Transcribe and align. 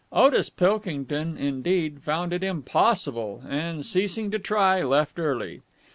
Otis 0.11 0.49
Pilkington, 0.49 1.37
indeed, 1.37 2.01
found 2.01 2.33
it 2.33 2.43
impossible, 2.43 3.43
and, 3.47 3.85
ceasing 3.85 4.31
to 4.31 4.39
try, 4.39 4.81
left 4.81 5.19
early. 5.19 5.61